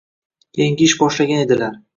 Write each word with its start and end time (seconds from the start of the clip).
Yangi 0.61 0.87
ish 0.89 0.97
boshlagan 1.05 1.47
edilar. 1.47 1.81